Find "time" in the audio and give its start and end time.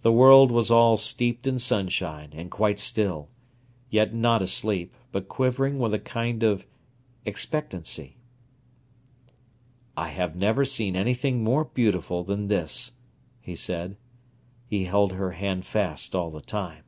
16.40-16.84